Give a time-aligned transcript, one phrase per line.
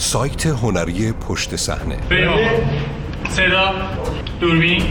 [0.00, 1.96] سایت هنری پشت صحنه.
[3.28, 3.72] صدا
[4.40, 4.82] دوربین.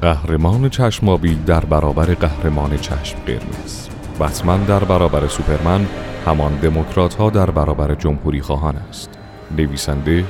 [0.00, 3.88] قهرمان چشمابی در برابر قهرمان چشم قرمز.
[4.20, 5.86] بتمن در برابر سوپرمن
[6.26, 9.10] همان دموکرات ها در برابر جمهوری خواهان است.
[9.56, 10.24] نویسنده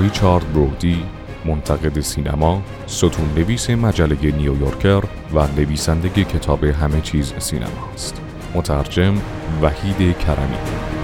[0.00, 1.02] ریچارد برودی
[1.44, 5.02] منتقد سینما ستون نویس مجله نیویورکر
[5.34, 8.20] و نویسنده کتاب همه چیز سینما است.
[8.54, 9.14] مترجم
[9.62, 10.99] وحید کرمی.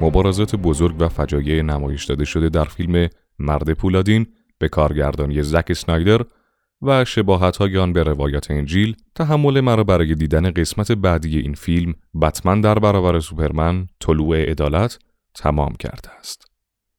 [0.00, 4.26] مبارزات بزرگ و فجایع نمایش داده شده در فیلم مرد پولادین
[4.58, 6.20] به کارگردانی زک سنایدر
[6.82, 11.94] و شباهت های آن به روایت انجیل تحمل مرا برای دیدن قسمت بعدی این فیلم
[12.22, 14.98] بتمن در برابر سوپرمن طلوع عدالت
[15.34, 16.50] تمام کرده است.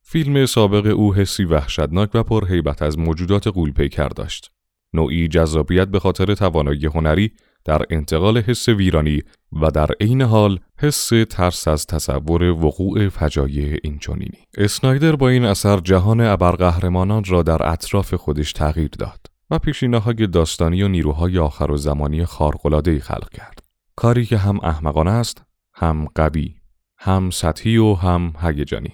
[0.02, 4.52] فیلم سابق او حسی وحشتناک و پرهیبت از موجودات پیکر داشت.
[4.94, 7.32] نوعی جذابیت به خاطر توانایی هنری
[7.68, 9.22] در انتقال حس ویرانی
[9.62, 14.40] و در عین حال حس ترس از تصور وقوع فجایع اینچنینی.
[14.58, 20.28] اسنایدر با این اثر جهان ابرقهرمانان را در اطراف خودش تغییر داد و پیشینه های
[20.28, 23.60] داستانی و نیروهای آخر و زمانی خارق‌العاده‌ای خلق کرد.
[23.96, 25.44] کاری که هم احمقانه است،
[25.74, 26.56] هم قوی،
[26.98, 28.94] هم سطحی و هم هیجانی.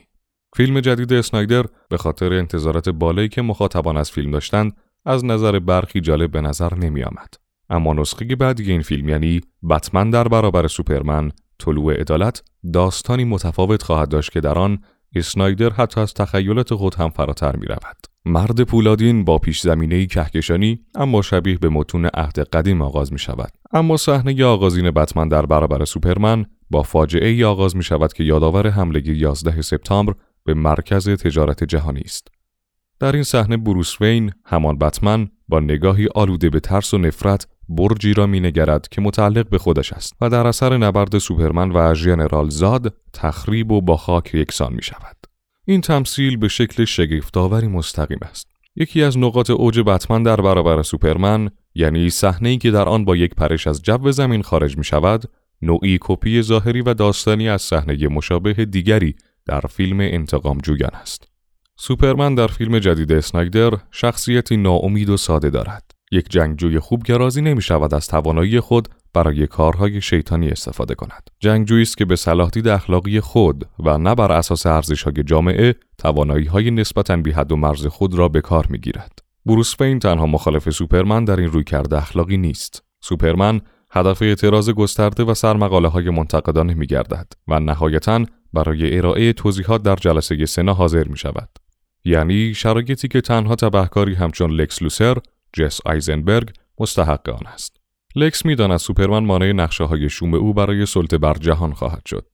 [0.55, 6.01] فیلم جدید اسنایدر به خاطر انتظارات بالایی که مخاطبان از فیلم داشتند از نظر برخی
[6.01, 7.42] جالب به نظر نمی آمد.
[7.73, 12.43] اما نسخه بعدی این فیلم یعنی بتمن در برابر سوپرمن طلوع عدالت
[12.73, 14.79] داستانی متفاوت خواهد داشت که در آن
[15.15, 17.97] اسنایدر حتی از تخیلات خود هم فراتر می رود.
[18.25, 23.51] مرد پولادین با پیش زمینه کهکشانی اما شبیه به متون عهد قدیم آغاز می شود.
[23.73, 28.69] اما صحنه آغازین بتمن در برابر سوپرمن با فاجعه ای آغاز می شود که یادآور
[28.69, 30.13] حمله 11 سپتامبر
[30.45, 32.27] به مرکز تجارت جهانی است.
[32.99, 38.13] در این صحنه بروس وین همان بتمن با نگاهی آلوده به ترس و نفرت برجی
[38.13, 42.93] را مینگرد که متعلق به خودش است و در اثر نبرد سوپرمن و ژنرال زاد
[43.13, 45.17] تخریب و با خاک یکسان می شود.
[45.65, 48.47] این تمثیل به شکل شگفتآوری مستقیم است.
[48.75, 53.35] یکی از نقاط اوج بتمن در برابر سوپرمن یعنی صحنه‌ای که در آن با یک
[53.35, 55.23] پرش از جو زمین خارج می شود
[55.61, 59.15] نوعی کپی ظاهری و داستانی از صحنه مشابه دیگری
[59.45, 61.27] در فیلم انتقام جویان است.
[61.75, 65.92] سوپرمن در فیلم جدید اسنایدر شخصیتی ناامید و ساده دارد.
[66.13, 71.29] یک جنگجوی خوب که راضی نمی شود از توانایی خود برای کارهای شیطانی استفاده کند.
[71.39, 76.71] جنگجویی است که به صلاح اخلاقی خود و نه بر اساس ارزش‌های جامعه توانایی های
[76.71, 79.19] نسبتاً بی حد و مرز خود را به کار می گیرد.
[79.45, 82.83] بروس فین تنها مخالف سوپرمن در این رویکرد اخلاقی نیست.
[83.01, 89.83] سوپرمن هدف اعتراض گسترده و سرمقاله های منتقدان می گردد و نهایتا برای ارائه توضیحات
[89.83, 91.49] در جلسه سنا حاضر می شود.
[92.05, 95.17] یعنی شرایطی که تنها تبهکاری همچون لکس لوتر،
[95.53, 97.77] جسی آیزنبرگ مستحق آن است.
[98.15, 102.25] لکس می‌داند سوپرمن مانع نقشه های شوم او برای سلطه بر جهان خواهد شد.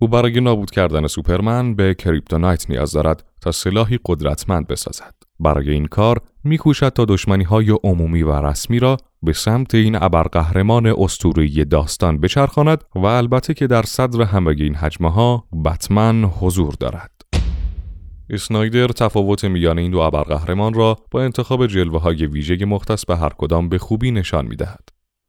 [0.00, 5.14] او برای نابود کردن سوپرمن به کریپتونایت نیاز دارد تا سلاحی قدرتمند بسازد.
[5.40, 10.86] برای این کار میکوشد تا دشمنی های عمومی و رسمی را به سمت این ابرقهرمان
[10.86, 17.17] اسطوره‌ای داستان بچرخاند و البته که در صدر همه این حجمه ها بتمن حضور دارد.
[18.30, 23.28] اسنایدر تفاوت میان این دو ابرقهرمان را با انتخاب جلوه های ویژه مختص به هر
[23.28, 24.88] کدام به خوبی نشان می دهد.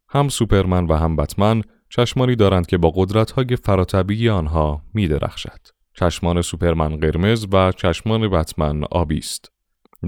[0.10, 5.60] هم سوپرمن و هم بتمن چشمانی دارند که با قدرت های فراتبی آنها می درخشد.
[5.94, 9.52] چشمان سوپرمن قرمز و چشمان بتمن آبی است.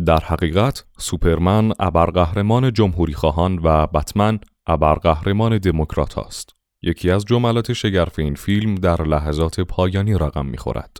[0.05, 6.55] در حقیقت سوپرمن ابرقهرمان جمهوری خواهان و بتمن ابرقهرمان دموکرات است.
[6.81, 10.97] یکی از جملات شگرف این فیلم در لحظات پایانی رقم می‌خورد.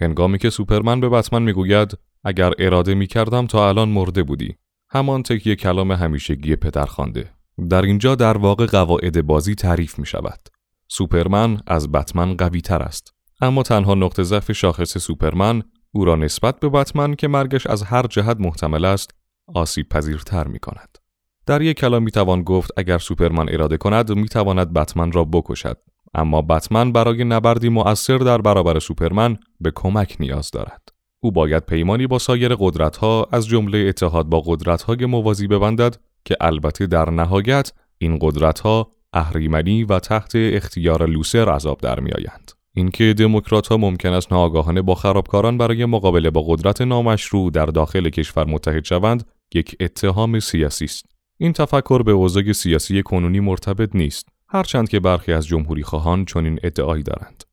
[0.00, 4.56] هنگامی که سوپرمن به بتمن می‌گوید اگر اراده می‌کردم تا الان مرده بودی
[4.90, 7.30] همان تکیه کلام همیشگی پدرخوانده
[7.70, 10.48] در اینجا در واقع قواعد بازی تعریف می شود.
[10.88, 13.14] سوپرمن از بتمن قوی تر است.
[13.40, 18.02] اما تنها نقطه ضعف شاخص سوپرمن او را نسبت به بتمن که مرگش از هر
[18.02, 19.10] جهت محتمل است
[19.54, 20.98] آسیب پذیرتر می کند.
[21.46, 25.78] در یک کلام می توان گفت اگر سوپرمن اراده کند می تواند بتمن را بکشد
[26.14, 30.88] اما بتمن برای نبردی مؤثر در برابر سوپرمن به کمک نیاز دارد.
[31.20, 36.86] او باید پیمانی با سایر قدرتها از جمله اتحاد با قدرتهای موازی ببندد که البته
[36.86, 42.52] در نهایت این قدرتها اهریمنی و تحت اختیار لوسر عذاب در میآیند.
[42.74, 48.10] اینکه دموکرات ها ممکن است ناآگاهانه با خرابکاران برای مقابله با قدرت نامشروع در داخل
[48.10, 51.06] کشور متحد شوند یک اتهام سیاسی است
[51.38, 56.58] این تفکر به اوضاع سیاسی کنونی مرتبط نیست هرچند که برخی از جمهوری خواهان چنین
[56.62, 57.44] ادعایی دارند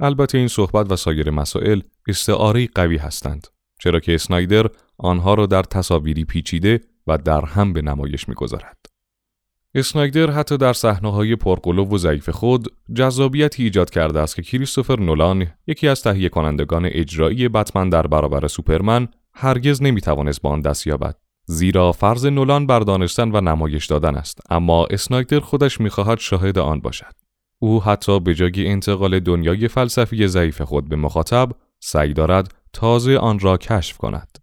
[0.00, 3.46] البته این صحبت و سایر مسائل استعاره قوی هستند
[3.80, 4.66] چرا که اسنایدر
[4.98, 8.86] آنها را در تصاویری پیچیده و در هم به نمایش می‌گذارد.
[9.74, 15.46] اسنایدر حتی در صحنه‌های پرقلو و ضعیف خود جذابیتی ایجاد کرده است که کریستوفر نولان
[15.66, 21.16] یکی از تهیه کنندگان اجرایی بتمن در برابر سوپرمن هرگز نمی‌توانست به آن دست یابد
[21.52, 24.40] زیرا فرض نولان بر دانستن و نمایش دادن است.
[24.50, 27.12] اما اسنایدر خودش می‌خواهد شاهد آن باشد.
[27.58, 31.48] او حتی به جای انتقال دنیای فلسفی ضعیف خود به مخاطب
[31.80, 34.38] سعی دارد تازه آن را کشف کند.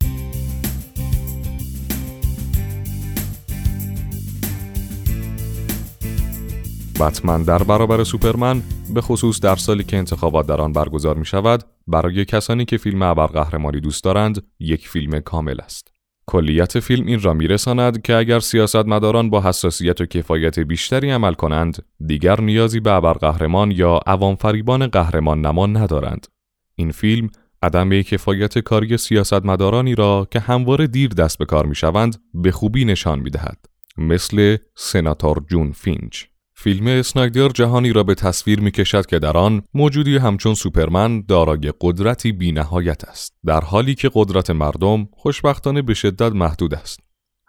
[6.99, 8.61] بتمن در برابر سوپرمن
[8.93, 13.01] به خصوص در سالی که انتخابات در آن برگزار می شود برای کسانی که فیلم
[13.01, 15.98] ابرقهرمانی دوست دارند یک فیلم کامل است.
[16.29, 21.85] کلیت فیلم این را میرساند که اگر سیاستمداران با حساسیت و کفایت بیشتری عمل کنند
[22.05, 26.27] دیگر نیازی به ابرقهرمان یا عوام فریبان قهرمان نما ندارند.
[26.75, 27.29] این فیلم
[27.63, 33.19] عدم کفایت کاری سیاستمدارانی را که همواره دیر دست به کار می‌شوند به خوبی نشان
[33.19, 33.65] می‌دهد.
[33.97, 36.23] مثل سناتور جون فینچ.
[36.61, 41.73] فیلم اسنایدر جهانی را به تصویر می کشد که در آن موجودی همچون سوپرمن دارای
[41.81, 46.99] قدرتی بینهایت است در حالی که قدرت مردم خوشبختانه به شدت محدود است.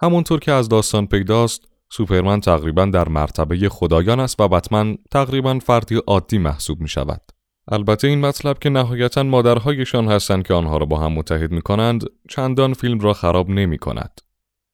[0.00, 5.96] همونطور که از داستان پیداست سوپرمن تقریبا در مرتبه خدایان است و بتمن تقریبا فردی
[6.06, 7.20] عادی محسوب می شود
[7.68, 12.04] البته این مطلب که نهایتا مادرهایشان هستند که آنها را با هم متحد می کنند
[12.28, 14.20] چندان فیلم را خراب نمی کند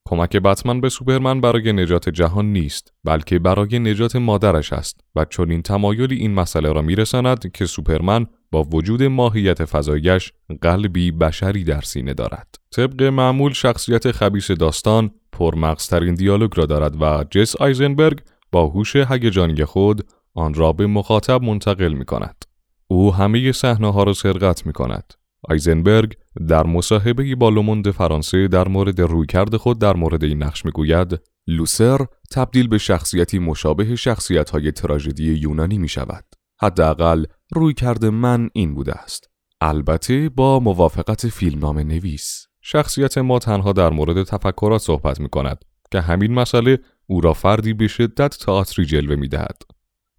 [0.07, 5.51] کمک بتمن به سوپرمن برای نجات جهان نیست بلکه برای نجات مادرش است و چون
[5.51, 11.81] این تمایلی این مسئله را میرساند که سوپرمن با وجود ماهیت فضایش قلبی بشری در
[11.81, 18.21] سینه دارد طبق معمول شخصیت خبیس داستان پرمغزترین دیالوگ را دارد و جس آیزنبرگ
[18.51, 22.45] با هوش هیجانی خود آن را به مخاطب منتقل می کند.
[22.87, 25.13] او همه صحنه ها را سرقت می کند.
[25.49, 26.13] آیزنبرگ
[26.47, 32.05] در مصاحبه با لوموند فرانسه در مورد رویکرد خود در مورد این نقش می‌گوید لوسر
[32.31, 36.23] تبدیل به شخصیتی مشابه شخصیت های تراژدی یونانی می شود.
[36.61, 39.29] حداقل رویکرد من این بوده است.
[39.61, 42.47] البته با موافقت فیلمنامه نویس.
[42.61, 47.73] شخصیت ما تنها در مورد تفکرات صحبت می کند که همین مسئله او را فردی
[47.73, 49.61] به شدت تئاتری جلوه می دهد.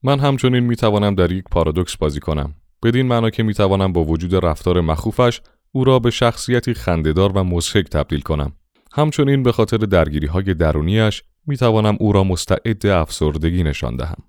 [0.03, 4.35] من همچنین می توانم در یک پارادوکس بازی کنم بدین معنا که می‌توانم با وجود
[4.35, 5.41] رفتار مخوفش
[5.73, 8.53] او را به شخصیتی خندهدار و مضحک تبدیل کنم.
[8.93, 14.23] همچنین به خاطر درگیری های درونیش می‌توانم او را مستعد افسردگی نشان دهم.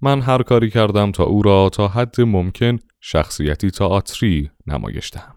[0.00, 5.34] من هر کاری کردم تا او را تا حد ممکن شخصیتی تئاتری نمایش دهم.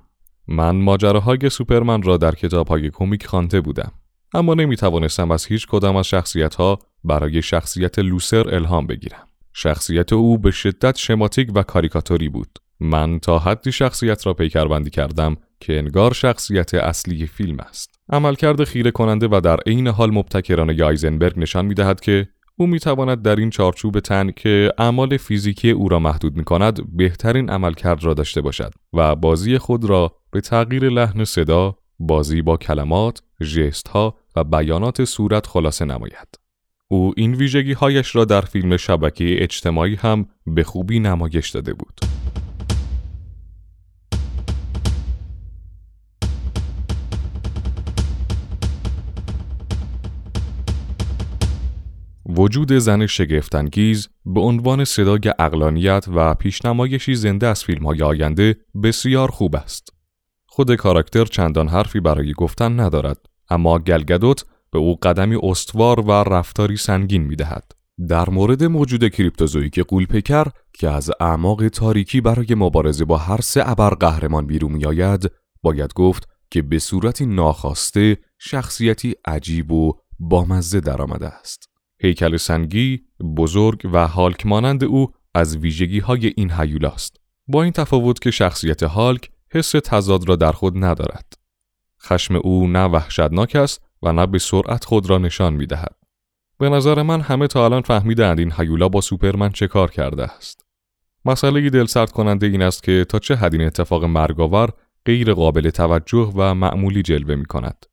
[0.47, 3.91] من ماجراهای سوپرمن را در کتاب های کمیک خوانده بودم
[4.33, 9.27] اما نمی توانستم از هیچ کدام از شخصیت ها برای شخصیت لوسر الهام بگیرم.
[9.57, 12.59] شخصیت او به شدت شماتیک و کاریکاتوری بود.
[12.79, 17.99] من تا حدی شخصیت را پیکربندی کردم که انگار شخصیت اصلی فیلم است.
[18.09, 23.21] عملکرد خیره کننده و در عین حال مبتکرانه یایزنبرگ نشان می‌دهد که او می تواند
[23.21, 28.13] در این چارچوب تن که اعمال فیزیکی او را محدود می کند بهترین عملکرد را
[28.13, 34.17] داشته باشد و بازی خود را به تغییر لحن صدا، بازی با کلمات، ژست ها
[34.35, 36.44] و بیانات صورت خلاصه نماید.
[36.87, 41.99] او این ویژگی هایش را در فیلم شبکه اجتماعی هم به خوبی نمایش داده بود.
[52.25, 59.31] وجود زن شگفتانگیز به عنوان صدای اقلانیت و پیشنمایشی زنده از فیلم های آینده بسیار
[59.31, 59.89] خوب است.
[60.45, 66.77] خود کاراکتر چندان حرفی برای گفتن ندارد اما گلگدوت به او قدمی استوار و رفتاری
[66.77, 67.71] سنگین می دهد.
[68.09, 73.89] در مورد موجود کریپتوزویک قولپیکر که از اعماق تاریکی برای مبارزه با هر سه ابر
[73.89, 75.31] قهرمان بیرون می آید،
[75.63, 81.69] باید گفت که به صورتی ناخواسته شخصیتی عجیب و بامزه درآمده است.
[82.01, 83.01] هیکل سنگی،
[83.37, 87.17] بزرگ و هالک مانند او از ویژگی های این هیولاست.
[87.47, 91.33] با این تفاوت که شخصیت هالک حس تضاد را در خود ندارد.
[92.01, 95.95] خشم او نه وحشتناک است و نه به سرعت خود را نشان می دهد.
[96.57, 100.65] به نظر من همه تا الان فهمیدند این هیولا با سوپرمن چه کار کرده است.
[101.25, 104.69] مسئله دل سرد کننده این است که تا چه حد این اتفاق مرگاور
[105.05, 107.85] غیر قابل توجه و معمولی جلوه می کند.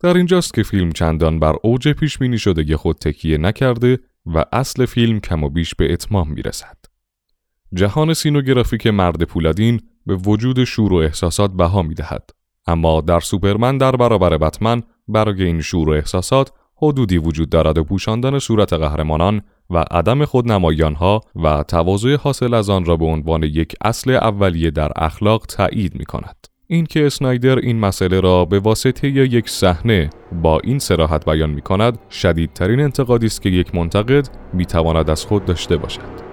[0.00, 4.86] در اینجاست که فیلم چندان بر اوج پیش بینی شده خود تکیه نکرده و اصل
[4.86, 6.76] فیلم کم و بیش به اتمام می رسد.
[7.74, 12.30] جهان سینوگرافیک مرد پولادین به وجود شور و احساسات بها می دهد.
[12.66, 17.84] اما در سوپرمن در برابر بتمن برای این شور و احساسات حدودی وجود دارد و
[17.84, 20.22] پوشاندن صورت قهرمانان و عدم
[20.94, 25.94] ها و تواضع حاصل از آن را به عنوان یک اصل اولیه در اخلاق تایید
[25.94, 26.46] می کند.
[26.66, 30.10] اینکه اسنایدر این مسئله را به واسطه یک صحنه
[30.42, 35.24] با این سراحت بیان می کند شدیدترین انتقادی است که یک منتقد می تواند از
[35.24, 36.28] خود داشته باشد.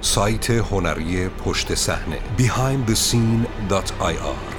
[0.00, 4.49] سایت هنری پشت صحنه behindthescene.ir